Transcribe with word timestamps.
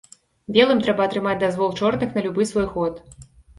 Белым 0.55 0.81
трэба 0.87 1.05
атрымаць 1.09 1.37
дазвол 1.45 1.77
чорных 1.83 2.19
на 2.19 2.27
любы 2.29 2.51
свой 2.55 2.69
ход. 2.75 2.93